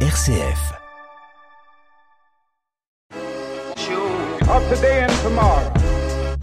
RCF. 0.00 0.76
of 4.48 4.68
today 4.68 5.00
and 5.00 5.12
tomorrow. 5.22 5.72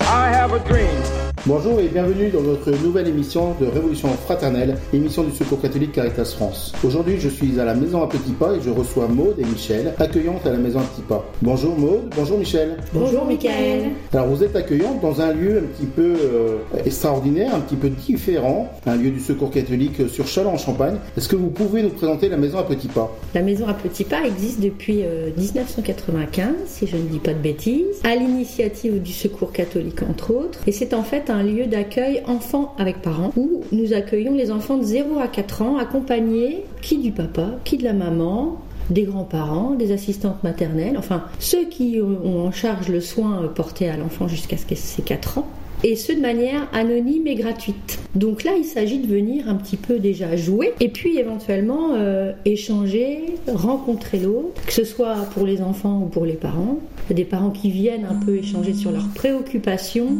I 0.01 0.29
have 0.29 0.53
a 0.53 0.59
dream. 0.59 1.12
Bonjour 1.45 1.77
et 1.81 1.89
bienvenue 1.89 2.29
dans 2.29 2.39
notre 2.39 2.71
nouvelle 2.71 3.09
émission 3.09 3.53
de 3.59 3.65
Révolution 3.65 4.07
fraternelle, 4.07 4.77
émission 4.93 5.23
du 5.23 5.31
Secours 5.35 5.59
catholique 5.59 5.91
Caritas 5.91 6.23
France. 6.23 6.71
Aujourd'hui, 6.85 7.19
je 7.19 7.27
suis 7.27 7.59
à 7.59 7.65
la 7.65 7.73
maison 7.73 8.01
à 8.01 8.07
Petit 8.07 8.31
Pas 8.31 8.53
et 8.53 8.61
je 8.61 8.69
reçois 8.69 9.09
Maude 9.09 9.35
et 9.37 9.43
Michel, 9.43 9.93
accueillantes 9.99 10.47
à 10.47 10.51
la 10.51 10.57
maison 10.57 10.79
à 10.79 10.83
Petit 10.83 11.01
Pas. 11.01 11.29
Bonjour 11.41 11.77
Maude, 11.77 12.13
bonjour 12.15 12.37
Michel. 12.37 12.77
Bonjour 12.93 13.25
Michael. 13.25 13.89
Alors 14.13 14.27
vous 14.27 14.41
êtes 14.41 14.55
accueillante 14.55 15.01
dans 15.01 15.19
un 15.19 15.33
lieu 15.33 15.57
un 15.57 15.63
petit 15.63 15.85
peu 15.85 16.15
euh, 16.17 16.59
extraordinaire, 16.85 17.53
un 17.53 17.59
petit 17.59 17.75
peu 17.75 17.89
différent, 17.89 18.71
un 18.85 18.95
lieu 18.95 19.11
du 19.11 19.19
Secours 19.19 19.51
catholique 19.51 20.07
sur 20.07 20.25
Châlons 20.25 20.53
en 20.53 20.57
Champagne. 20.57 20.95
Est-ce 21.17 21.27
que 21.27 21.35
vous 21.35 21.49
pouvez 21.49 21.83
nous 21.83 21.89
présenter 21.89 22.29
la 22.29 22.37
maison 22.37 22.59
à 22.59 22.63
Petit 22.63 22.87
Pas? 22.87 23.13
La 23.35 23.41
maison 23.41 23.67
à 23.67 23.73
Petit 23.73 24.05
Pas 24.05 24.25
existe 24.25 24.61
depuis 24.61 25.03
euh, 25.03 25.31
1995, 25.35 26.53
si 26.67 26.87
je 26.87 26.95
ne 26.95 27.01
dis 27.01 27.19
pas 27.19 27.33
de 27.33 27.39
bêtises, 27.39 27.99
à 28.05 28.15
l'initiative 28.15 29.01
du 29.01 29.11
Secours 29.11 29.51
catholique 29.51 30.03
entre 30.03 30.33
autres. 30.33 30.59
Et 30.67 30.71
c'est 30.71 30.93
en 30.93 31.03
fait 31.03 31.29
un 31.32 31.32
lieu 31.41 31.65
d'accueil 31.65 32.21
enfants 32.27 32.75
avec 32.77 33.01
parents 33.01 33.31
où 33.35 33.61
nous 33.71 33.93
accueillons 33.93 34.35
les 34.35 34.51
enfants 34.51 34.77
de 34.77 34.83
0 34.83 35.19
à 35.19 35.27
4 35.27 35.61
ans 35.63 35.77
accompagnés 35.77 36.65
qui 36.81 36.97
du 36.97 37.11
papa, 37.11 37.51
qui 37.63 37.77
de 37.77 37.83
la 37.83 37.93
maman, 37.93 38.59
des 38.89 39.03
grands-parents, 39.03 39.71
des 39.71 39.91
assistantes 39.91 40.43
maternelles, 40.43 40.97
enfin 40.97 41.23
ceux 41.39 41.65
qui 41.65 41.99
ont 42.01 42.45
en 42.45 42.51
charge 42.51 42.89
le 42.89 42.99
soin 42.99 43.49
porté 43.55 43.89
à 43.89 43.97
l'enfant 43.97 44.27
jusqu'à 44.27 44.57
ce 44.57 44.65
qu'il 44.65 44.77
ait 44.77 45.01
4 45.03 45.39
ans 45.39 45.47
et 45.83 45.95
ce 45.95 46.13
de 46.13 46.21
manière 46.21 46.67
anonyme 46.73 47.27
et 47.27 47.35
gratuite. 47.35 47.99
Donc 48.15 48.43
là, 48.43 48.53
il 48.57 48.63
s'agit 48.63 48.99
de 48.99 49.07
venir 49.07 49.49
un 49.49 49.55
petit 49.55 49.77
peu 49.77 49.99
déjà 49.99 50.35
jouer 50.35 50.73
et 50.79 50.89
puis 50.89 51.17
éventuellement 51.17 51.93
euh, 51.93 52.31
échanger, 52.45 53.35
rencontrer 53.53 54.19
l'autre, 54.19 54.65
que 54.65 54.73
ce 54.73 54.85
soit 54.85 55.15
pour 55.33 55.45
les 55.45 55.61
enfants 55.61 56.03
ou 56.03 56.05
pour 56.05 56.25
les 56.25 56.33
parents. 56.33 56.79
Des 57.09 57.25
parents 57.25 57.49
qui 57.49 57.69
viennent 57.69 58.05
un 58.09 58.15
peu 58.15 58.37
échanger 58.37 58.73
sur 58.73 58.91
leurs 58.91 59.09
préoccupations, 59.09 60.17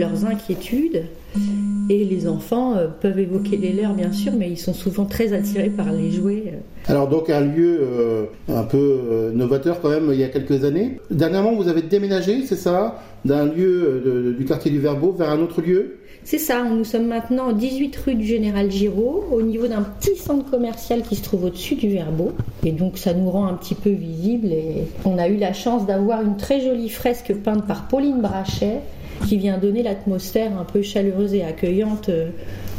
leurs 0.00 0.24
inquiétudes. 0.26 1.04
Et 1.88 2.04
les 2.04 2.26
enfants 2.28 2.76
euh, 2.76 2.86
peuvent 2.88 3.18
évoquer 3.18 3.56
les 3.56 3.72
leurs, 3.72 3.94
bien 3.94 4.12
sûr, 4.12 4.32
mais 4.36 4.48
ils 4.50 4.58
sont 4.58 4.74
souvent 4.74 5.04
très 5.04 5.32
attirés 5.32 5.70
par 5.70 5.92
les 5.92 6.10
jouets. 6.10 6.44
euh. 6.48 6.90
Alors 6.92 7.08
donc 7.08 7.30
un 7.30 7.40
lieu 7.40 7.78
euh, 7.80 8.24
un 8.48 8.62
peu 8.64 9.30
novateur 9.34 9.80
quand 9.80 9.90
même 9.90 10.10
il 10.12 10.18
y 10.18 10.24
a 10.24 10.28
quelques 10.28 10.64
années. 10.64 10.98
Dernièrement, 11.10 11.54
vous 11.54 11.68
avez 11.68 11.82
déménagé, 11.82 12.44
c'est 12.46 12.56
ça, 12.56 13.00
d'un 13.24 13.44
lieu 13.46 14.02
de- 14.04 14.32
du 14.36 14.44
quartier 14.44 14.70
du 14.70 14.78
Verbeau 14.80 15.12
vers 15.12 15.30
un 15.30 15.40
autre 15.40 15.60
lieu? 15.62 15.96
C'est 16.22 16.38
ça, 16.38 16.62
nous 16.64 16.84
sommes 16.84 17.06
maintenant 17.06 17.52
18 17.52 17.96
rue 17.96 18.14
du 18.14 18.26
Général 18.26 18.70
Giraud, 18.70 19.24
au 19.32 19.40
niveau 19.42 19.66
d'un 19.68 19.82
petit 19.82 20.16
centre 20.16 20.48
commercial 20.50 21.02
qui 21.02 21.16
se 21.16 21.22
trouve 21.22 21.44
au-dessus 21.44 21.76
du 21.76 21.88
Verbeau. 21.88 22.32
Et 22.64 22.72
donc 22.72 22.98
ça 22.98 23.14
nous 23.14 23.30
rend 23.30 23.46
un 23.46 23.54
petit 23.54 23.74
peu 23.74 23.90
visible. 23.90 24.48
Et 24.48 24.84
on 25.04 25.16
a 25.18 25.28
eu 25.28 25.36
la 25.38 25.52
chance 25.54 25.86
d'avoir 25.86 26.22
une 26.22 26.36
très 26.36 26.60
jolie 26.60 26.90
fresque 26.90 27.32
peinte 27.42 27.66
par 27.66 27.88
Pauline 27.88 28.20
Brachet 28.20 28.80
qui 29.26 29.36
vient 29.36 29.58
donner 29.58 29.82
l'atmosphère 29.82 30.58
un 30.58 30.64
peu 30.64 30.82
chaleureuse 30.82 31.34
et 31.34 31.42
accueillante 31.42 32.08
euh, 32.08 32.30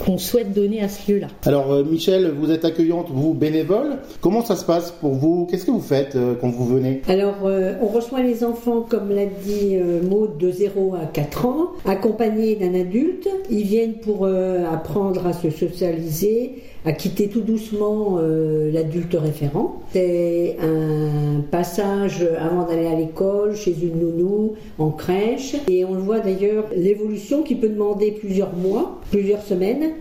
qu'on 0.04 0.18
souhaite 0.18 0.54
donner 0.54 0.82
à 0.82 0.90
ce 0.90 1.12
lieu-là. 1.12 1.28
Alors 1.46 1.72
euh, 1.72 1.84
Michel, 1.84 2.32
vous 2.32 2.52
êtes 2.52 2.66
accueillante, 2.66 3.08
vous 3.10 3.34
bénévole. 3.34 3.98
Comment 4.20 4.44
ça 4.44 4.56
se 4.56 4.66
passe 4.66 4.92
pour 4.92 5.14
vous? 5.14 5.48
Qu'est-ce 5.50 5.66
que 5.66 5.72
vous 5.72 5.82
faites 5.82 6.16
euh, 6.16 6.36
quand 6.40 6.50
vous 6.50 6.66
venez? 6.66 7.02
Alors, 7.08 7.36
on 7.82 7.88
reçoit 7.88 8.22
les 8.22 8.44
enfants, 8.44 8.82
comme 8.88 9.10
l'a 9.10 9.26
dit 9.26 9.78
Maud, 10.04 10.38
de 10.38 10.52
0 10.52 10.96
à 10.96 11.06
4 11.06 11.46
ans, 11.46 11.72
accompagnés 11.86 12.56
d'un 12.56 12.74
adulte. 12.80 13.28
Ils 13.50 13.64
viennent 13.64 13.96
pour 13.96 14.26
apprendre 14.26 15.26
à 15.28 15.34
se 15.34 15.50
socialiser, 15.50 16.56
à 16.86 16.94
quitter 16.94 17.28
tout 17.28 17.42
doucement 17.42 18.18
euh, 18.20 18.72
l'adulte 18.72 19.16
référent. 19.16 19.82
C'est 19.94 20.58
un 20.62 21.42
passage 21.52 22.26
avant 22.40 22.66
d'aller 22.66 22.88
à 22.88 22.96
l'école, 22.96 23.56
chez 23.56 23.76
une 23.82 24.00
nounou, 24.00 24.54
en 24.80 24.90
crèche. 24.90 25.56
Et 25.68 25.86
on 25.86 25.94
voit 25.94 26.20
d'ailleurs, 26.20 26.66
l'évolution 26.76 27.44
qui 27.44 27.56
peut 27.56 27.70
demander 27.70 28.12
plusieurs 28.12 28.56
mois, 28.56 29.00
plusieurs 29.12 29.42
semaines, 29.42 29.92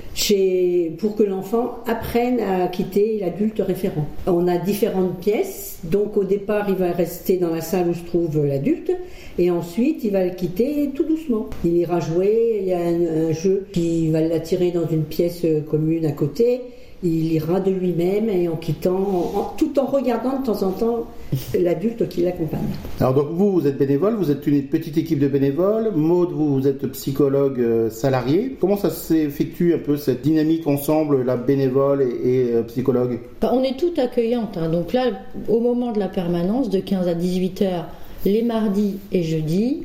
pour 0.98 1.16
que 1.16 1.22
l'enfant 1.22 1.78
apprenne 1.86 2.40
à 2.40 2.69
quitter 2.69 3.19
l'adulte 3.20 3.60
référent. 3.60 4.06
On 4.26 4.46
a 4.48 4.56
différentes 4.56 5.19
pièces, 5.19 5.80
donc 5.84 6.16
au 6.16 6.24
départ 6.24 6.66
il 6.69 6.76
va 6.76 6.92
rester 6.92 7.36
dans 7.36 7.50
la 7.50 7.60
salle 7.60 7.88
où 7.88 7.94
se 7.94 8.04
trouve 8.04 8.46
l'adulte, 8.46 8.92
et 9.38 9.50
ensuite 9.50 10.04
il 10.04 10.12
va 10.12 10.24
le 10.24 10.30
quitter 10.30 10.90
tout 10.94 11.04
doucement. 11.04 11.48
Il 11.64 11.76
ira 11.76 12.00
jouer, 12.00 12.72
un 13.30 13.32
jeu 13.32 13.66
qui 13.72 14.08
va 14.10 14.20
l'attirer 14.20 14.70
dans 14.70 14.86
une 14.88 15.04
pièce 15.04 15.42
euh, 15.44 15.60
commune 15.60 16.04
à 16.06 16.12
côté. 16.12 16.60
Il 17.02 17.32
ira 17.32 17.60
de 17.60 17.70
lui-même 17.70 18.28
et 18.28 18.46
en 18.48 18.56
quittant, 18.56 18.94
en- 18.98 19.54
tout 19.56 19.78
en 19.78 19.86
regardant 19.86 20.38
de 20.41 20.44
temps 20.44 20.62
en 20.62 20.70
temps 20.70 21.06
l'adulte 21.58 22.06
qui 22.10 22.20
l'accompagne. 22.20 22.60
Alors 23.00 23.14
donc 23.14 23.28
vous, 23.30 23.52
vous 23.52 23.66
êtes 23.66 23.78
bénévole, 23.78 24.16
vous 24.16 24.30
êtes 24.30 24.46
une 24.46 24.64
petite 24.64 24.98
équipe 24.98 25.19
de 25.19 25.28
bénévoles. 25.28 25.92
Maud, 25.96 26.28
vous, 26.32 26.54
vous 26.60 26.69
êtes 26.69 26.86
psychologue 26.88 27.58
euh, 27.58 27.88
salarié. 27.88 28.54
Comment 28.60 28.76
ça 28.76 28.90
s'effectue 28.90 29.72
un 29.72 29.78
peu 29.78 29.96
cette 29.96 30.20
dynamique 30.20 30.66
ensemble, 30.66 31.22
la 31.24 31.38
bénévole 31.38 32.02
et, 32.02 32.28
et, 32.48 32.52
euh, 32.52 32.62
psychologue? 32.64 33.19
Bah, 33.40 33.50
on 33.54 33.62
est 33.62 33.78
toutes 33.78 33.98
accueillantes. 33.98 34.58
hein. 34.58 34.69
Donc 34.69 34.92
là, 34.92 35.04
au 35.48 35.60
moment 35.60 35.92
de 35.92 35.98
la 35.98 36.08
permanence, 36.08 36.69
de 36.69 36.80
15 36.80 37.08
à 37.08 37.14
18 37.14 37.62
heures, 37.62 37.86
les 38.26 38.42
mardis 38.42 38.96
et 39.10 39.22
jeudis, 39.22 39.84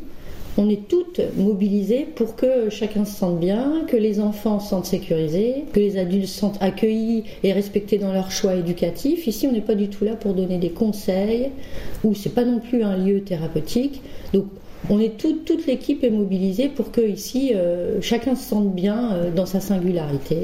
on 0.57 0.69
est 0.69 0.87
toutes 0.87 1.21
mobilisées 1.35 2.07
pour 2.15 2.35
que 2.35 2.69
chacun 2.69 3.05
se 3.05 3.17
sente 3.17 3.39
bien, 3.39 3.83
que 3.87 3.97
les 3.97 4.19
enfants 4.19 4.59
se 4.59 4.69
sentent 4.69 4.85
sécurisés, 4.85 5.65
que 5.73 5.79
les 5.79 5.97
adultes 5.97 6.27
se 6.27 6.39
sentent 6.39 6.61
accueillis 6.61 7.23
et 7.43 7.51
respectés 7.51 7.97
dans 7.97 8.13
leur 8.13 8.31
choix 8.31 8.55
éducatif. 8.55 9.27
Ici, 9.27 9.47
on 9.47 9.51
n'est 9.51 9.61
pas 9.61 9.75
du 9.75 9.89
tout 9.89 10.05
là 10.05 10.15
pour 10.15 10.33
donner 10.33 10.57
des 10.57 10.69
conseils, 10.69 11.49
ou 12.03 12.13
c'est 12.15 12.33
pas 12.33 12.45
non 12.45 12.59
plus 12.59 12.83
un 12.83 12.97
lieu 12.97 13.21
thérapeutique. 13.21 14.01
Donc, 14.33 14.45
toute 15.17 15.65
l'équipe 15.67 16.03
est 16.03 16.09
mobilisée 16.09 16.69
pour 16.69 16.91
que 16.91 17.01
ici, 17.01 17.51
euh, 17.55 17.99
chacun 18.01 18.35
se 18.35 18.43
sente 18.49 18.73
bien 18.73 19.13
euh, 19.13 19.31
dans 19.31 19.45
sa 19.45 19.59
singularité 19.59 20.37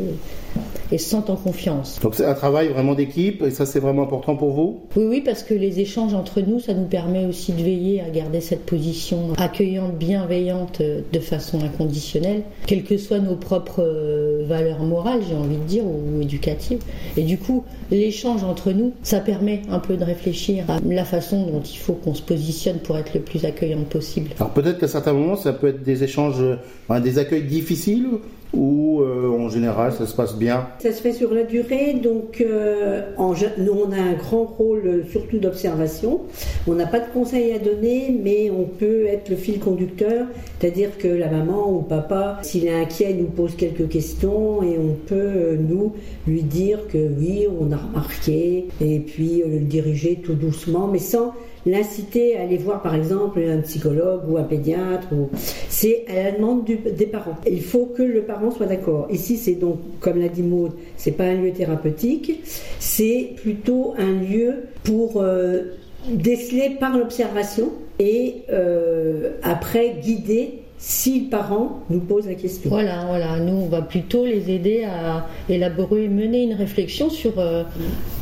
et 0.92 0.98
se 0.98 1.10
sente 1.10 1.30
en 1.30 1.36
confiance. 1.36 2.00
Donc 2.02 2.16
c'est 2.16 2.26
un 2.26 2.34
travail 2.34 2.70
vraiment 2.70 2.96
d'équipe 2.96 3.42
et 3.44 3.52
ça 3.52 3.66
c'est 3.66 3.80
vraiment 3.80 4.04
important 4.04 4.36
pour 4.36 4.52
vous? 4.52 4.82
Oui, 4.96 5.06
oui, 5.08 5.22
parce 5.22 5.44
que 5.44 5.54
les 5.54 5.80
échanges 5.80 6.14
entre 6.14 6.42
nous, 6.42 6.60
ça 6.60 6.74
nous 6.74 6.86
permet 6.86 7.26
aussi 7.26 7.54
de 7.54 7.62
veiller 7.64 8.02
à 8.02 8.10
garder 8.10 8.42
cette 8.42 8.66
position 8.66 9.34
accueillante, 9.38 9.98
bienveillante, 9.98 10.82
euh, 10.82 11.02
de 11.12 11.20
façon 11.20 11.62
inconditionnelle, 11.62 12.44
quelles 12.68 12.84
que 12.84 12.98
soient 12.98 13.20
nos 13.20 13.36
propres 13.36 13.84
euh, 13.84 14.46
valeurs 14.48 14.84
morales, 14.84 15.22
j'ai 15.28 15.36
envie 15.36 15.58
de 15.58 15.64
dire, 15.64 15.84
ou 15.86 16.22
éducatives. 16.22 16.80
Et 17.18 17.24
du 17.24 17.38
coup, 17.38 17.64
l'échange 17.90 18.44
entre 18.44 18.72
nous, 18.72 18.94
ça 19.04 19.20
permet 19.20 19.62
un 19.70 19.80
peu 19.80 19.98
de 19.98 20.04
réfléchir 20.04 20.66
à 20.70 20.80
la 20.86 21.06
façon 21.06 21.46
dont 21.48 21.62
il 21.62 21.78
faut 21.78 21.94
qu'on 21.94 22.14
se 22.14 22.22
positionne 22.22 22.80
pour 22.80 22.98
être 22.98 23.14
le 23.14 23.22
plus 23.22 23.46
accueillante 23.46 23.88
possible. 23.88 24.32
Alors 24.40 24.52
peut-être 24.52 24.80
qu'à 24.80 24.88
certains 24.88 25.14
moments 25.14 25.36
ça 25.36 25.54
peut 25.54 25.68
être 25.68 25.84
des 25.84 26.04
échanges, 26.04 26.42
euh, 26.42 26.58
enfin, 26.88 27.00
des 27.00 27.18
accueils 27.18 27.44
difficiles 27.44 28.08
ou 28.54 29.02
euh, 29.02 29.30
en 29.30 29.50
général 29.50 29.94
ça 29.94 30.06
se 30.06 30.16
passe 30.16 30.36
bien. 30.36 30.68
Ça 30.80 30.92
se 30.92 31.02
fait 31.02 31.14
sur 31.14 31.34
la 31.34 31.44
durée, 31.44 31.94
donc 31.94 32.42
euh, 32.42 33.02
nous 33.58 33.74
on 33.74 33.92
a 33.92 34.02
un 34.02 34.14
grand 34.14 34.44
rôle 34.44 34.82
euh, 34.86 35.04
surtout 35.10 35.40
d'observation. 35.40 36.22
On 36.68 36.74
n'a 36.74 36.86
pas 36.86 37.00
de 37.00 37.10
conseils 37.14 37.54
à 37.54 37.60
donner, 37.60 38.18
mais 38.24 38.52
on 38.52 38.66
peut 38.66 39.06
être 39.06 39.30
le 39.30 39.36
fil 39.36 39.60
conducteur, 39.60 40.28
c'est-à-dire 40.60 40.98
que 40.98 41.08
la 41.08 41.30
maman 41.30 41.72
ou 41.72 41.82
papa, 41.82 42.40
s'il 42.42 42.66
est 42.66 42.74
inquiet, 42.74 43.14
nous 43.14 43.26
pose 43.26 43.56
quelques 43.56 43.88
questions 43.88 44.64
et 44.64 44.78
on 44.78 44.96
peut 45.08 45.16
euh, 45.16 45.58
nous 45.58 45.94
lui 46.28 46.44
dire 46.44 46.88
que 46.88 46.98
oui, 46.98 47.48
on 47.60 47.72
a 47.72 47.78
remarqué, 47.78 48.68
et 48.82 49.00
puis 49.00 49.44
le 49.46 49.60
diriger 49.60 50.22
tout 50.24 50.34
doucement, 50.34 50.88
mais 50.88 51.00
sans 51.00 51.34
l'inciter 51.66 52.38
à 52.38 52.42
aller 52.44 52.58
voir 52.58 52.82
par 52.82 52.96
exemple 52.96 53.40
un 53.40 53.62
psychologue 53.62 54.22
ou 54.30 54.38
un 54.38 54.44
pédiatre. 54.44 55.08
C'est 55.70 56.06
à 56.10 56.24
la 56.24 56.32
demande 56.32 56.66
des 56.66 57.06
parents. 57.06 57.38
Il 57.50 57.62
faut 57.62 57.86
que 57.86 58.04
le 58.04 58.22
parent 58.22 58.52
soit 58.52 58.66
d'accord. 58.66 59.08
Ici, 59.12 59.38
c'est 59.38 59.56
donc, 59.56 59.78
comme 60.00 60.20
l'a 60.20 60.30
dit 60.30 60.44
Maud, 60.44 60.72
c'est 60.98 61.12
pas 61.12 61.26
un 61.26 61.36
lieu 61.36 61.52
thérapeutique, 61.52 62.42
c'est 62.80 63.34
plutôt 63.38 63.94
un 63.98 64.14
lieu 64.14 64.64
pour 64.84 65.22
euh, 65.22 65.74
déceler 66.10 66.78
par 66.80 66.98
l'observation 66.98 67.72
et 68.00 68.44
euh, 68.52 69.32
après 69.44 69.96
guider 70.02 70.61
si 70.84 71.20
le 71.20 71.30
parent 71.30 71.82
nous 71.92 72.00
pose 72.00 72.26
la 72.26 72.34
question. 72.34 72.72
Voilà, 72.72 73.06
voilà. 73.08 73.40
Nous, 73.40 73.54
on 73.54 73.68
va 73.68 73.84
plutôt 73.84 74.26
les 74.26 74.50
aider 74.50 74.84
à 74.84 75.28
élaborer, 75.48 76.08
mener 76.08 76.42
une 76.42 76.56
réflexion 76.56 77.12
sur 77.12 77.38
euh, 77.38 77.64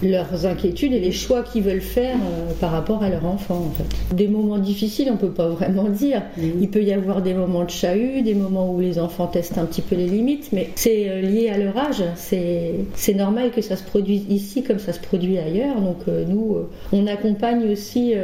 leurs 0.03 0.45
inquiétudes 0.45 0.91
et 0.91 0.99
les 0.99 1.13
choix 1.13 1.41
qu'ils 1.41 1.63
veulent 1.63 1.79
faire 1.79 2.17
euh, 2.17 2.51
par 2.59 2.71
rapport 2.71 3.01
à 3.01 3.09
leur 3.09 3.25
enfant. 3.25 3.69
En 3.69 3.71
fait. 3.71 4.13
Des 4.13 4.27
moments 4.27 4.57
difficiles, 4.57 5.09
on 5.09 5.15
peut 5.15 5.31
pas 5.31 5.47
vraiment 5.47 5.85
dire. 5.85 6.21
Il 6.37 6.69
peut 6.69 6.83
y 6.83 6.91
avoir 6.91 7.21
des 7.21 7.33
moments 7.33 7.63
de 7.63 7.69
chahut, 7.69 8.23
des 8.23 8.35
moments 8.35 8.73
où 8.73 8.81
les 8.81 8.99
enfants 8.99 9.27
testent 9.27 9.57
un 9.57 9.65
petit 9.65 9.81
peu 9.81 9.95
les 9.95 10.07
limites, 10.07 10.49
mais 10.51 10.69
c'est 10.75 11.09
euh, 11.09 11.21
lié 11.21 11.47
à 11.47 11.57
leur 11.57 11.77
âge. 11.77 12.03
C'est 12.17 12.73
c'est 12.93 13.13
normal 13.13 13.51
que 13.51 13.61
ça 13.61 13.77
se 13.77 13.83
produise 13.85 14.25
ici 14.27 14.63
comme 14.63 14.79
ça 14.79 14.91
se 14.91 14.99
produit 14.99 15.37
ailleurs. 15.37 15.79
Donc 15.79 16.07
nous, 16.07 16.57
on 16.91 17.07
accompagne 17.07 17.71
aussi 17.71 18.15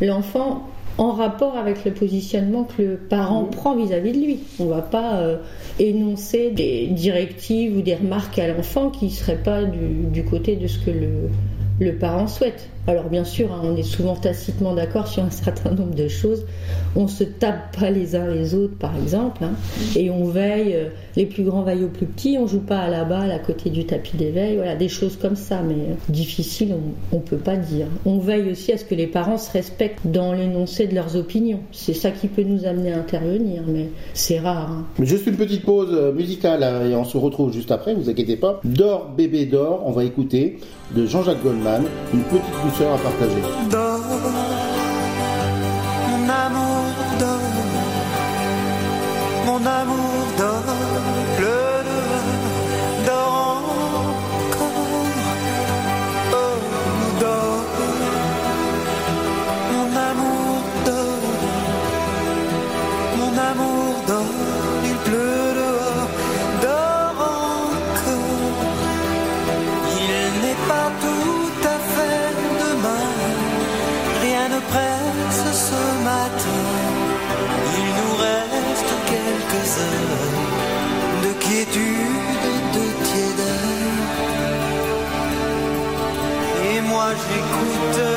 l'enfant 0.00 0.68
en 1.00 1.12
rapport 1.12 1.56
avec 1.56 1.86
le 1.86 1.92
positionnement 1.92 2.64
que 2.64 2.82
le 2.82 2.96
parent 2.96 3.44
prend 3.44 3.74
vis-à-vis 3.74 4.12
de 4.12 4.18
lui. 4.18 4.40
On 4.58 4.66
ne 4.66 4.68
va 4.68 4.82
pas 4.82 5.16
euh, 5.16 5.38
énoncer 5.78 6.50
des 6.50 6.88
directives 6.88 7.78
ou 7.78 7.80
des 7.80 7.94
remarques 7.94 8.38
à 8.38 8.46
l'enfant 8.46 8.90
qui 8.90 9.06
ne 9.06 9.10
seraient 9.10 9.42
pas 9.42 9.64
du, 9.64 9.78
du 10.12 10.24
côté 10.24 10.56
de 10.56 10.66
ce 10.66 10.78
que 10.78 10.90
le, 10.90 11.30
le 11.80 11.94
parent 11.94 12.26
souhaite. 12.26 12.68
Alors 12.90 13.08
bien 13.08 13.22
sûr, 13.22 13.52
hein, 13.52 13.60
on 13.62 13.76
est 13.76 13.84
souvent 13.84 14.16
tacitement 14.16 14.74
d'accord 14.74 15.06
sur 15.06 15.22
un 15.22 15.30
certain 15.30 15.70
nombre 15.70 15.94
de 15.94 16.08
choses. 16.08 16.44
On 16.96 17.06
se 17.06 17.22
tape 17.22 17.76
pas 17.78 17.88
les 17.88 18.16
uns 18.16 18.26
les 18.26 18.56
autres, 18.56 18.76
par 18.76 18.96
exemple, 18.96 19.44
hein, 19.44 19.52
et 19.94 20.10
on 20.10 20.24
veille. 20.24 20.74
Euh, 20.74 20.88
les 21.16 21.26
plus 21.26 21.44
grands 21.44 21.62
veillent 21.62 21.84
aux 21.84 21.88
plus 21.88 22.06
petits. 22.06 22.36
On 22.40 22.48
joue 22.48 22.60
pas 22.60 22.78
à 22.78 22.88
la 22.88 23.04
balle 23.04 23.30
à 23.30 23.38
côté 23.38 23.70
du 23.70 23.84
tapis 23.84 24.16
d'éveil. 24.16 24.56
Voilà, 24.56 24.74
des 24.74 24.88
choses 24.88 25.16
comme 25.16 25.36
ça, 25.36 25.62
mais 25.62 25.74
euh, 25.74 25.94
difficile, 26.08 26.74
on, 27.12 27.16
ne 27.16 27.20
peut 27.20 27.36
pas 27.36 27.56
dire. 27.56 27.86
On 28.04 28.18
veille 28.18 28.50
aussi 28.50 28.72
à 28.72 28.78
ce 28.78 28.84
que 28.84 28.96
les 28.96 29.06
parents 29.06 29.38
se 29.38 29.52
respectent 29.52 30.06
dans 30.06 30.32
l'énoncé 30.32 30.88
de 30.88 30.94
leurs 30.96 31.14
opinions. 31.14 31.60
C'est 31.70 31.94
ça 31.94 32.10
qui 32.10 32.26
peut 32.26 32.42
nous 32.42 32.64
amener 32.64 32.92
à 32.92 32.98
intervenir, 32.98 33.62
mais 33.68 33.88
c'est 34.14 34.40
rare. 34.40 34.70
Hein. 34.72 34.84
Juste 35.00 35.28
une 35.28 35.36
petite 35.36 35.64
pause 35.64 35.90
euh, 35.92 36.12
musicale 36.12 36.64
et 36.90 36.94
on 36.96 37.04
se 37.04 37.16
retrouve 37.16 37.52
juste 37.52 37.70
après. 37.70 37.94
Vous 37.94 38.10
inquiétez 38.10 38.36
pas. 38.36 38.60
Dors 38.64 39.10
bébé 39.16 39.46
dors. 39.46 39.82
On 39.86 39.92
va 39.92 40.02
écouter 40.02 40.58
de 40.94 41.06
Jean-Jacques 41.06 41.42
Goldman, 41.42 41.84
une 42.12 42.22
petite 42.24 42.64
douceur 42.64 42.79
à 42.86 42.96
partager. 42.96 43.42
Dors, 43.70 44.00
mon 46.08 46.28
amour 46.28 46.84
dors, 47.18 47.50
mon 49.46 49.66
amour 49.66 50.26
dors, 50.38 50.74
pleure, 51.36 51.84
dors 53.06 53.64
encore, 54.00 54.86
oh, 56.32 56.56
dors, 57.20 57.64
mon 59.72 59.90
amour 60.08 60.62
dort, 60.86 61.26
mon 63.18 63.32
amour 63.50 63.94
dort, 64.08 64.38
il 64.84 64.96
de 79.78 81.32
quiétude 81.38 81.84
de 82.74 82.84
tiédeur. 83.04 84.00
Et 86.72 86.80
moi 86.80 87.08
j'écoute 87.14 88.09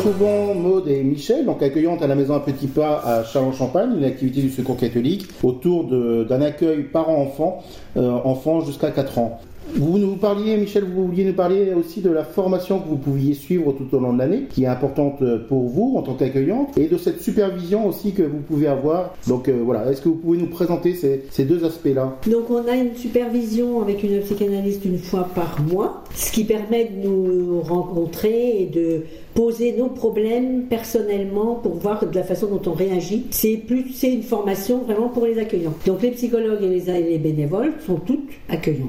retrouvons 0.00 0.54
Maude 0.54 0.88
et 0.88 1.02
Michel, 1.02 1.44
donc 1.44 1.62
accueillantes 1.62 2.00
à 2.00 2.06
la 2.06 2.14
maison 2.14 2.34
à 2.34 2.40
Petit 2.40 2.68
Pas 2.68 3.02
à 3.04 3.22
Châlons-Champagne, 3.22 3.90
une 3.98 4.04
activité 4.04 4.40
du 4.40 4.48
Secours 4.48 4.78
catholique 4.78 5.28
autour 5.42 5.84
d'un 5.84 6.40
accueil 6.40 6.84
parents-enfants, 6.84 7.62
euh, 7.98 8.10
enfants 8.24 8.62
jusqu'à 8.62 8.92
4 8.92 9.18
ans. 9.18 9.40
Vous 9.74 9.98
nous 9.98 10.16
parliez, 10.16 10.56
Michel, 10.56 10.84
vous 10.84 11.06
vouliez 11.06 11.24
nous 11.24 11.34
parler 11.34 11.72
aussi 11.74 12.00
de 12.00 12.10
la 12.10 12.24
formation 12.24 12.80
que 12.80 12.88
vous 12.88 12.96
pouviez 12.96 13.34
suivre 13.34 13.72
tout 13.72 13.94
au 13.94 14.00
long 14.00 14.12
de 14.12 14.18
l'année, 14.18 14.44
qui 14.50 14.64
est 14.64 14.66
importante 14.66 15.22
pour 15.48 15.68
vous 15.68 15.94
en 15.96 16.02
tant 16.02 16.14
qu'accueillante, 16.14 16.76
et 16.76 16.88
de 16.88 16.96
cette 16.96 17.20
supervision 17.20 17.86
aussi 17.86 18.12
que 18.12 18.22
vous 18.22 18.38
pouvez 18.38 18.66
avoir. 18.66 19.14
Donc 19.28 19.48
euh, 19.48 19.60
voilà, 19.62 19.90
est-ce 19.90 20.00
que 20.00 20.08
vous 20.08 20.16
pouvez 20.16 20.38
nous 20.38 20.48
présenter 20.48 20.94
ces 20.94 21.44
deux 21.44 21.64
aspects-là? 21.64 22.16
Donc 22.26 22.50
on 22.50 22.66
a 22.66 22.74
une 22.74 22.96
supervision 22.96 23.80
avec 23.82 24.02
une 24.02 24.20
psychanalyste 24.20 24.84
une 24.84 24.98
fois 24.98 25.28
par 25.34 25.60
mois, 25.62 26.02
ce 26.14 26.32
qui 26.32 26.44
permet 26.44 26.86
de 26.86 27.06
nous 27.06 27.60
rencontrer 27.60 28.62
et 28.62 28.66
de 28.66 29.02
poser 29.34 29.72
nos 29.72 29.88
problèmes 29.88 30.64
personnellement 30.64 31.54
pour 31.54 31.74
voir 31.74 32.06
de 32.06 32.14
la 32.14 32.24
façon 32.24 32.46
dont 32.46 32.70
on 32.70 32.74
réagit. 32.74 33.26
C'est 33.30 33.56
plus, 33.56 33.92
c'est 33.94 34.12
une 34.12 34.22
formation 34.22 34.78
vraiment 34.78 35.08
pour 35.08 35.26
les 35.26 35.38
accueillants. 35.38 35.74
Donc 35.86 36.02
les 36.02 36.10
psychologues 36.10 36.62
et 36.62 36.68
les, 37.02 37.18
bénévoles 37.18 37.72
sont 37.86 37.96
toutes 37.96 38.28
accueillantes 38.48 38.88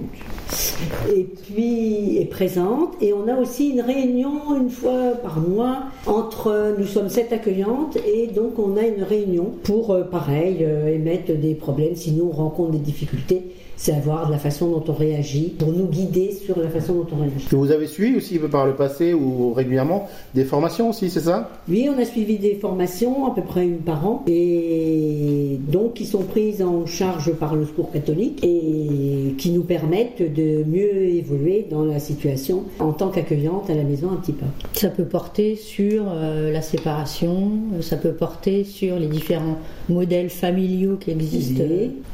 et 1.16 1.24
puis 1.24 2.18
est 2.18 2.26
présente. 2.26 2.94
Et 3.02 3.14
on 3.14 3.28
a 3.28 3.36
aussi 3.36 3.70
une 3.70 3.82
réunion 3.82 4.58
une 4.60 4.70
fois 4.70 5.14
par 5.24 5.40
mois 5.40 5.84
entre, 6.06 6.76
nous 6.78 6.86
sommes 6.86 7.10
sept 7.10 7.32
accueillantes 7.34 7.98
et 7.98 8.28
donc 8.28 8.60
on 8.60 8.78
a 8.78 8.84
une 8.84 9.04
réunion 9.04 9.54
pour, 9.64 9.92
euh, 9.92 10.04
pareil, 10.04 10.60
euh, 10.62 10.94
émettre 10.94 11.34
des 11.34 11.56
problèmes 11.56 11.96
si 11.96 12.12
nous 12.12 12.26
on 12.26 12.32
rencontre 12.32 12.72
des 12.72 12.80
difficultés 12.80 13.44
savoir 13.82 14.30
la 14.30 14.38
façon 14.38 14.70
dont 14.70 14.84
on 14.88 14.94
réagit, 14.94 15.56
pour 15.58 15.70
nous 15.70 15.88
guider 15.88 16.32
sur 16.32 16.60
la 16.60 16.70
façon 16.70 16.94
dont 16.94 17.08
on 17.14 17.22
réagit. 17.22 17.48
Vous 17.50 17.72
avez 17.72 17.88
suivi 17.88 18.16
aussi 18.16 18.38
par 18.38 18.68
le 18.68 18.76
passé 18.76 19.14
ou 19.16 19.54
régulièrement 19.54 20.08
des 20.36 20.46
formations 20.46 20.92
aussi, 20.92 21.10
c'est 21.10 21.22
ça? 21.22 21.50
Oui, 21.68 21.90
on 21.92 22.00
a 22.00 22.06
suivi 22.06 22.38
des 22.38 22.54
formations, 22.54 23.26
à 23.26 23.34
peu 23.34 23.42
près 23.42 23.64
une 23.66 23.80
par 23.80 24.06
an, 24.06 24.24
et 24.28 25.58
donc 25.68 25.96
qui 25.96 26.06
sont 26.06 26.22
prises 26.22 26.62
en 26.62 26.86
charge 26.86 27.34
par 27.34 27.56
le 27.56 27.66
secours 27.66 27.92
catholique 27.92 28.44
et 28.44 29.34
qui 29.40 29.50
nous 29.50 29.64
permettent 29.64 30.22
de 30.22 30.64
mieux 30.64 31.06
évoluer 31.06 31.66
dans 31.72 31.84
la 31.84 32.00
situation 32.00 32.66
en 32.80 32.92
tant 32.92 33.10
qu'accueillante 33.10 33.70
à 33.72 33.74
la 33.74 33.84
maison 33.84 34.12
un 34.12 34.18
petit 34.18 34.34
peu. 34.34 34.46
Ça 34.74 34.90
peut 34.90 35.06
porter 35.06 35.56
sur 35.56 36.04
euh, 36.08 36.52
la 36.52 36.62
séparation, 36.62 37.52
ça 37.82 37.98
peut 37.98 38.14
porter 38.14 38.64
sur 38.64 39.00
les 39.00 39.08
différents 39.08 39.58
modèles 39.90 40.30
familiaux 40.30 40.98
qui 40.98 41.10
existent 41.10 41.64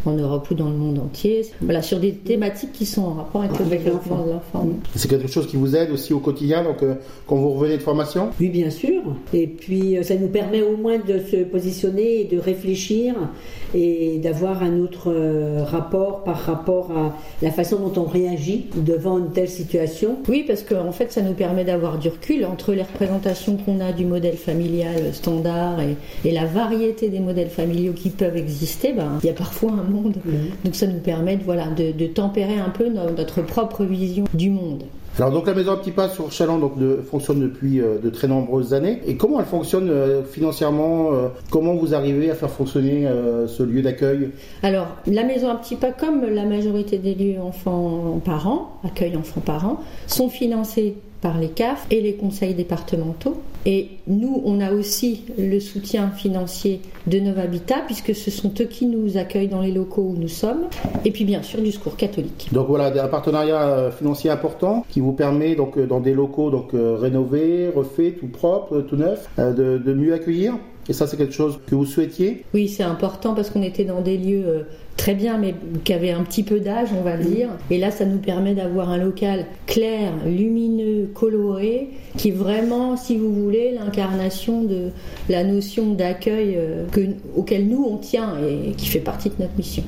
en 0.06 0.13
Europe 0.13 0.48
ou 0.52 0.54
dans 0.54 0.70
le 0.70 0.78
monde 0.78 1.00
entier 1.00 1.44
voilà, 1.62 1.81
sur 1.81 2.00
des 2.00 2.13
thématiques 2.13 2.71
qui 2.71 2.86
sont 2.86 3.04
en 3.04 3.13
rapport 3.13 3.42
avec, 3.42 3.83
le 3.86 3.92
l'enfant 3.92 4.25
de 4.25 4.31
l'enfant. 4.31 4.68
C'est 4.95 5.09
quelque 5.09 5.27
chose 5.27 5.48
qui 5.48 5.57
vous 5.57 5.75
aide 5.75 5.92
aussi 5.92 6.13
au 6.13 6.19
quotidien, 6.19 6.63
donc 6.63 6.83
euh, 6.83 6.95
quand 7.25 7.36
vous 7.36 7.51
revenez 7.51 7.77
de 7.77 7.81
formation? 7.81 8.30
Oui, 8.39 8.50
bien 8.50 8.69
sûr. 8.69 9.01
Et 9.33 9.48
puis 9.48 9.98
euh, 9.98 10.04
ça 10.04 10.15
nous 10.15 10.27
permet 10.27 10.62
au 10.62 10.77
moins 10.77 10.98
de 10.98 11.19
se 11.19 11.38
positionner 11.44 12.21
et 12.21 12.24
de 12.25 12.38
réfléchir 12.38 13.15
et 13.74 14.18
d'avoir 14.19 14.63
un 14.63 14.80
autre 14.80 15.12
euh, 15.12 15.63
rapport 15.63 16.24
par 16.24 16.38
rapport 16.38 16.92
à 16.92 17.15
la 17.42 17.51
façon 17.51 17.77
dont 17.77 18.01
on 18.01 18.06
réagit 18.06 18.68
devant 18.75 19.18
une 19.18 19.31
telle 19.31 19.50
situation. 19.50 20.18
Oui, 20.27 20.44
parce 20.48 20.63
qu'en 20.63 20.88
en 20.88 20.92
fait, 20.92 21.12
ça 21.12 21.21
nous 21.21 21.33
permet 21.33 21.63
d'avoir 21.63 21.98
du 21.98 22.10
recul 22.10 22.45
entre 22.45 22.74
les 22.74 22.83
représentations 22.83 23.57
qu'on 23.57 23.80
a 23.80 23.92
du 23.92 24.06
modèle 24.06 24.38
familial 24.38 25.13
standard 25.13 25.80
et, 25.81 25.98
la 26.38 26.45
variété 26.45 27.10
des 27.10 27.19
modèles 27.19 27.50
familiaux 27.50 27.94
qui 27.94 28.12
peuvent 28.12 28.38
exister. 28.38 28.94
Ben, 28.94 29.18
il 29.24 29.25
y 29.25 29.30
a 29.30 29.33
parfois 29.33 29.71
un 29.71 29.89
monde. 29.89 30.18
Donc 30.63 30.75
ça 30.75 30.86
nous 30.86 31.00
permet 31.00 31.36
voilà, 31.48 31.68
de, 31.68 32.08
tempérer 32.08 32.60
un 32.60 32.70
peu 32.70 32.90
notre 32.90 33.42
propre 33.42 33.86
vision 33.86 34.25
du 34.34 34.50
monde. 34.50 34.84
Alors 35.18 35.32
donc 35.32 35.48
la 35.48 35.54
maison 35.54 35.72
à 35.72 35.77
petit 35.77 35.92
pas 35.92 36.10
sur 36.10 36.30
Chaland 36.32 36.60
donc, 36.60 36.74
fonctionne 37.10 37.39
depuis 37.39 37.80
euh, 37.80 37.98
de 37.98 38.10
très 38.10 38.27
nombreuses 38.27 38.74
années. 38.74 39.01
Et 39.08 39.16
comment 39.16 39.39
elle 39.39 39.46
fonctionne 39.46 39.89
euh, 39.89 40.24
financièrement 40.24 41.13
euh, 41.13 41.30
Comment 41.50 41.74
vous 41.74 41.96
arrivez 41.96 42.30
à 42.30 42.36
faire 42.36 42.51
fonctionner 42.51 43.08
ce 43.48 43.63
lieu 43.63 43.82
d'accueil? 43.82 44.30
Alors 44.62 44.88
la 45.08 45.24
maison 45.24 45.50
à 45.50 45.56
petit 45.56 45.77
pas, 45.77 45.92
comme 45.92 46.22
la 46.25 46.44
majorité 46.44 46.98
des 46.98 47.16
lieux 47.16 47.39
enfants-parents, 47.39 48.80
accueil 48.84 49.16
enfants-parents, 49.16 49.80
sont 50.06 50.30
financés 50.30 50.98
par 51.21 51.39
les 51.39 51.50
CAF 51.50 51.88
et 51.91 52.01
les 52.01 52.13
conseils 52.13 52.53
départementaux. 52.53 53.41
Et 53.65 53.89
nous, 54.07 54.41
on 54.45 54.62
a 54.62 54.71
aussi 54.71 55.24
le 55.38 55.59
soutien 55.59 56.09
financier 56.12 56.79
de 57.05 57.17
Habitat, 57.38 57.81
puisque 57.86 58.15
ce 58.15 58.31
sont 58.31 58.53
eux 58.62 58.65
qui 58.65 58.86
nous 58.86 59.17
accueillent 59.17 59.50
dans 59.50 59.62
les 59.62 59.71
locaux 59.71 60.13
où 60.13 60.15
nous 60.17 60.29
sommes, 60.29 60.67
et 61.03 61.12
puis 61.12 61.25
bien 61.25 61.41
sûr 61.41 61.62
du 61.62 61.71
Secours 61.71 61.97
catholique. 61.97 62.47
Donc 62.53 62.67
voilà, 62.67 63.03
un 63.03 63.07
partenariat 63.07 63.67
euh, 63.67 63.91
financier 63.91 64.29
important 64.29 64.86
qui 64.89 65.01
vous 65.01 65.12
permet 65.12 65.55
donc 65.55 65.77
euh, 65.77 65.86
dans 65.86 66.00
des 66.00 66.13
locaux 66.13 66.50
donc 66.50 66.74
euh, 66.74 66.95
rénovés, 66.95 67.69
refaits, 67.75 68.19
tout 68.19 68.27
propre, 68.27 68.81
tout 68.81 68.95
neuf, 68.95 69.27
de, 69.38 69.77
de 69.77 69.93
mieux 69.93 70.13
accueillir. 70.13 70.53
Et 70.89 70.93
ça, 70.93 71.05
c'est 71.05 71.17
quelque 71.17 71.33
chose 71.33 71.59
que 71.67 71.75
vous 71.75 71.86
souhaitiez? 71.86 72.45
Oui, 72.53 72.69
c'est 72.69 72.83
important 72.83 73.33
parce 73.33 73.50
qu'on 73.50 73.62
était 73.62 73.83
dans 73.83 74.00
des 74.00 74.17
lieux 74.17 74.65
très 74.95 75.15
bien, 75.15 75.38
mais 75.38 75.53
qui 75.83 75.91
avait 75.91 76.12
un 76.12 76.24
petit 76.24 76.43
peu 76.43 76.62
d'âge, 76.62 76.88
on 76.97 77.01
va 77.01 77.17
le 77.17 77.25
dire. 77.25 77.50
Et 77.69 77.77
là, 77.77 77.91
ça 77.91 78.05
nous 78.05 78.19
permet 78.19 78.55
d'avoir 78.55 78.89
un 78.89 78.97
local 78.97 79.47
clair, 79.65 80.13
lumineux, 80.25 80.87
coloré, 81.19 81.89
qui 82.17 82.29
est 82.29 82.31
vraiment, 82.31 82.95
si 82.95 83.17
vous 83.17 83.33
voulez, 83.33 83.71
l'incarnation 83.71 84.63
de 84.63 84.89
la 85.29 85.43
notion 85.43 85.93
d'accueil 85.93 86.55
euh, 86.57 86.86
auquel 87.36 87.67
nous 87.67 87.83
on 87.89 87.97
tient 87.97 88.36
et 88.39 88.74
qui 88.74 88.88
fait 88.88 89.00
partie 89.00 89.29
de 89.29 89.36
notre 89.39 89.55
mission. 89.57 89.83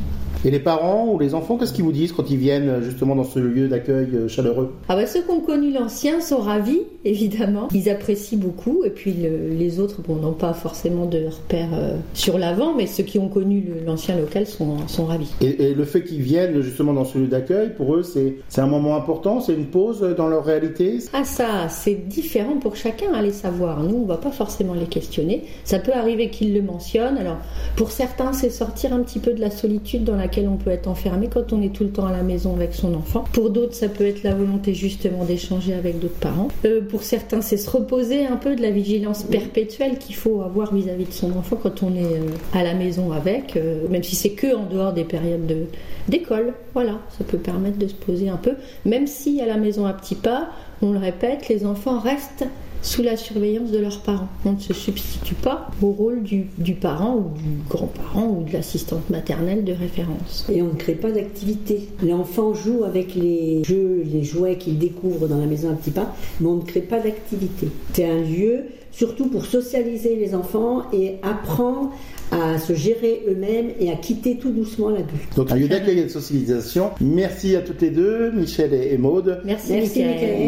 Et 0.45 0.51
les 0.51 0.59
parents 0.59 1.07
ou 1.11 1.19
les 1.19 1.35
enfants, 1.35 1.57
qu'est-ce 1.57 1.73
qu'ils 1.73 1.83
vous 1.83 1.91
disent 1.91 2.13
quand 2.13 2.29
ils 2.29 2.37
viennent 2.37 2.81
justement 2.81 3.15
dans 3.15 3.25
ce 3.25 3.39
lieu 3.39 3.67
d'accueil 3.67 4.07
euh, 4.13 4.27
chaleureux? 4.29 4.73
Ah 4.87 4.95
bah 4.95 5.05
ceux 5.05 5.21
qui 5.21 5.31
ont 5.31 5.41
connu 5.41 5.73
l'ancien 5.73 6.21
sont 6.21 6.37
ravis, 6.37 6.79
évidemment. 7.03 7.67
Ils 7.73 7.89
apprécient 7.89 8.37
beaucoup. 8.37 8.83
Et 8.85 8.89
puis 8.89 9.13
les 9.13 9.79
autres, 9.79 10.01
bon, 10.01 10.15
n'ont 10.15 10.31
pas 10.31 10.53
forcément 10.53 11.05
de 11.05 11.25
repères 11.25 11.73
euh, 11.73 11.97
sur 12.13 12.37
l'avant, 12.37 12.73
mais 12.73 12.87
ceux 12.87 13.03
qui 13.03 13.19
ont 13.19 13.27
connu 13.27 13.65
l'ancien 13.85 14.17
local 14.17 14.45
sont, 14.45 14.87
sont 14.87 15.05
ravis. 15.05 15.33
Et, 15.41 15.73
le 15.73 15.85
fait 15.85 16.03
qu'ils 16.03 16.21
viennent 16.21 16.61
justement 16.61 16.93
dans 16.93 17.05
ce 17.05 17.17
lieu 17.17 17.27
d'accueil, 17.27 17.73
pour 17.75 17.95
eux, 17.95 18.03
c'est 18.03 18.61
un 18.61 18.67
moment 18.67 18.95
important, 18.95 19.41
c'est 19.41 19.53
une 19.53 19.67
pause 19.67 20.01
dans 20.17 20.27
leur 20.27 20.45
réalité? 20.45 20.99
Ah 21.13 21.23
ça, 21.23 21.67
c'est 21.69 22.07
différent 22.07 22.57
pour 22.61 22.75
chacun 22.75 23.13
à 23.13 23.21
les 23.21 23.31
savoir. 23.31 23.83
Nous, 23.83 23.97
on 23.97 24.05
va 24.05 24.17
pas 24.17 24.31
forcément 24.31 24.73
les 24.73 24.85
questionner. 24.85 25.43
Ça 25.63 25.79
peut 25.79 25.93
arriver 25.93 26.29
qu'ils 26.29 26.53
le 26.53 26.61
mentionnent. 26.61 27.17
Alors, 27.17 27.37
pour 27.75 27.91
certains, 27.91 28.33
c'est 28.33 28.49
sortir 28.49 28.93
un 28.93 28.99
petit 29.01 29.19
peu 29.19 29.33
de 29.33 29.41
la 29.41 29.51
solitude 29.51 30.03
dans 30.03 30.15
la 30.15 30.28
on 30.37 30.57
peut 30.57 30.69
être 30.71 30.87
enfermé 30.87 31.27
quand 31.27 31.51
on 31.53 31.61
est 31.61 31.73
tout 31.73 31.83
le 31.83 31.89
temps 31.89 32.05
à 32.05 32.11
la 32.11 32.23
maison 32.23 32.53
avec 32.55 32.73
son 32.73 32.93
enfant. 32.93 33.23
Pour 33.33 33.49
d'autres, 33.49 33.73
ça 33.73 33.89
peut 33.89 34.05
être 34.05 34.23
la 34.23 34.33
volonté 34.33 34.73
justement 34.73 35.25
d'échanger 35.25 35.73
avec 35.73 35.99
d'autres 35.99 36.19
parents. 36.19 36.47
Euh, 36.65 36.81
pour 36.81 37.03
certains, 37.03 37.41
c'est 37.41 37.57
se 37.57 37.69
reposer 37.69 38.25
un 38.25 38.35
peu 38.37 38.55
de 38.55 38.61
la 38.61 38.71
vigilance 38.71 39.23
perpétuelle 39.23 39.97
qu'il 39.97 40.15
faut 40.15 40.41
avoir 40.41 40.73
vis-à-vis 40.73 41.05
de 41.05 41.11
son 41.13 41.31
enfant 41.37 41.57
quand 41.61 41.83
on 41.83 41.95
est 41.95 42.03
euh, 42.03 42.27
à 42.53 42.63
la 42.63 42.73
maison 42.73 43.11
avec, 43.11 43.55
euh, 43.57 43.87
même 43.89 44.03
si 44.03 44.15
c'est 44.15 44.31
que 44.31 44.55
en 44.55 44.65
dehors 44.65 44.93
des 44.93 45.03
périodes 45.03 45.45
de- 45.47 45.65
d'école. 46.07 46.53
Voilà, 46.73 46.99
ça 47.17 47.23
peut 47.23 47.37
permettre 47.37 47.77
de 47.77 47.87
se 47.87 47.93
poser 47.95 48.29
un 48.29 48.37
peu, 48.37 48.53
même 48.85 49.07
si 49.07 49.41
à 49.41 49.45
la 49.45 49.57
maison 49.57 49.85
à 49.85 49.93
petits 49.93 50.15
pas, 50.15 50.49
on 50.81 50.91
le 50.91 50.99
répète, 50.99 51.49
les 51.49 51.65
enfants 51.65 51.99
restent 51.99 52.45
sous 52.81 53.03
la 53.03 53.17
surveillance 53.17 53.71
de 53.71 53.79
leurs 53.79 54.01
parents. 54.01 54.29
On 54.45 54.53
ne 54.53 54.59
se 54.59 54.73
substitue 54.73 55.35
pas 55.35 55.69
au 55.81 55.91
rôle 55.91 56.23
du, 56.23 56.73
parent 56.73 57.15
ou 57.15 57.37
du 57.37 57.57
grand-parent 57.69 58.27
ou 58.27 58.43
de 58.43 58.53
l'assistante 58.53 59.09
maternelle 59.09 59.63
de 59.63 59.73
référence. 59.73 60.45
Et 60.51 60.61
on 60.61 60.67
ne 60.67 60.77
crée 60.77 60.95
pas 60.95 61.11
d'activité. 61.11 61.89
L'enfant 62.03 62.53
joue 62.53 62.83
avec 62.83 63.15
les 63.15 63.63
jeux, 63.63 64.03
les 64.05 64.23
jouets 64.23 64.57
qu'il 64.57 64.77
découvre 64.77 65.27
dans 65.27 65.37
la 65.37 65.45
maison 65.45 65.69
un 65.69 65.75
petit 65.75 65.91
pas, 65.91 66.13
mais 66.39 66.47
on 66.47 66.55
ne 66.55 66.63
crée 66.63 66.81
pas 66.81 66.99
d'activité. 66.99 67.69
C'est 67.93 68.05
un 68.05 68.21
lieu 68.21 68.65
surtout 68.99 69.27
pour 69.27 69.45
socialiser 69.45 70.17
les 70.17 70.35
enfants 70.35 70.83
et 70.91 71.19
apprendre 71.23 71.91
à 72.31 72.59
se 72.59 72.73
gérer 72.73 73.23
eux-mêmes 73.29 73.69
et 73.79 73.89
à 73.91 73.95
quitter 73.95 74.35
tout 74.35 74.51
doucement 74.51 74.89
l'adulte. 74.89 75.35
Donc 75.37 75.49
un 75.51 75.55
lieu 75.55 75.69
d'accueil 75.69 75.99
et 75.99 76.03
de 76.03 76.09
socialisation. 76.09 76.91
Merci 76.99 77.55
à 77.55 77.61
toutes 77.61 77.81
les 77.81 77.91
deux, 77.91 78.29
Michel 78.31 78.73
et 78.73 78.97
Maude. 78.97 79.39
Merci, 79.45 79.71
Merci. 79.71 80.03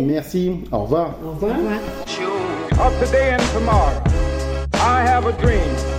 Merci, 0.05 0.51
au 0.73 0.79
revoir. 0.79 1.17
Au 1.25 1.29
revoir. 1.31 1.55
Au 1.55 1.59
revoir. 1.59 2.87
Of 2.87 3.05
today 3.05 3.35
and 3.35 3.43
tomorrow, 3.53 4.03
I 4.73 5.01
have 5.05 5.25
a 5.25 5.33
dream 5.41 5.90